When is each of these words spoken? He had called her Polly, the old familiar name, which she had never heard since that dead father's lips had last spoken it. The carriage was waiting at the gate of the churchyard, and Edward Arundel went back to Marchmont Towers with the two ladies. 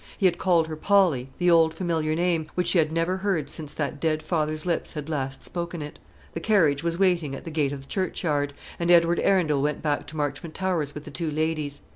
He 0.17 0.25
had 0.25 0.39
called 0.39 0.65
her 0.65 0.75
Polly, 0.75 1.29
the 1.37 1.51
old 1.51 1.75
familiar 1.75 2.15
name, 2.15 2.49
which 2.55 2.69
she 2.69 2.79
had 2.79 2.91
never 2.91 3.17
heard 3.17 3.51
since 3.51 3.71
that 3.75 3.99
dead 3.99 4.23
father's 4.23 4.65
lips 4.65 4.93
had 4.93 5.09
last 5.09 5.43
spoken 5.43 5.83
it. 5.83 5.99
The 6.33 6.39
carriage 6.39 6.81
was 6.81 6.97
waiting 6.97 7.35
at 7.35 7.43
the 7.45 7.51
gate 7.51 7.71
of 7.71 7.81
the 7.81 7.87
churchyard, 7.87 8.53
and 8.79 8.89
Edward 8.89 9.19
Arundel 9.19 9.61
went 9.61 9.83
back 9.83 10.07
to 10.07 10.17
Marchmont 10.17 10.55
Towers 10.55 10.95
with 10.95 11.05
the 11.05 11.11
two 11.11 11.29
ladies. 11.29 11.81